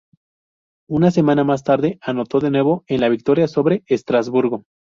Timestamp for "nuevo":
2.49-2.83